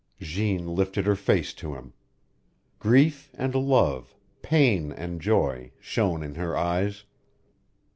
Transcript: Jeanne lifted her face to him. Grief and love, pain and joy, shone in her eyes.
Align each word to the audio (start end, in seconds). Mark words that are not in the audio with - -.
Jeanne 0.19 0.65
lifted 0.65 1.05
her 1.05 1.15
face 1.15 1.53
to 1.53 1.75
him. 1.75 1.93
Grief 2.79 3.29
and 3.35 3.53
love, 3.53 4.15
pain 4.41 4.91
and 4.91 5.21
joy, 5.21 5.71
shone 5.79 6.23
in 6.23 6.33
her 6.33 6.57
eyes. 6.57 7.03